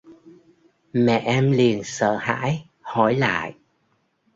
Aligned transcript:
Mẹ 0.93 1.17
em 1.19 1.51
liền 1.51 1.83
sợ 1.83 2.15
hãi 2.17 2.65
hỏi 2.81 3.15
lại 3.15 3.53